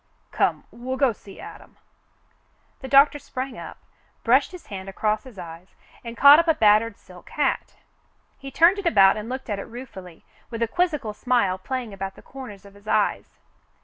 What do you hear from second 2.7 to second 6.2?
The doctor sprang up, brushed his hand across his eyes, and